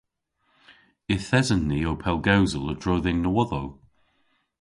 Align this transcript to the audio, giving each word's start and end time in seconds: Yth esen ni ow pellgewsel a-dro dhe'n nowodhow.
Yth 1.13 1.31
esen 1.39 1.63
ni 1.69 1.79
ow 1.89 1.99
pellgewsel 2.03 2.69
a-dro 2.73 2.95
dhe'n 3.03 3.19
nowodhow. 3.21 3.67